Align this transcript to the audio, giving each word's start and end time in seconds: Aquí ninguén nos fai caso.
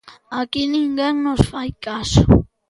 Aquí 0.39 0.61
ninguén 0.75 1.13
nos 1.25 1.41
fai 1.51 1.69
caso. 1.87 2.23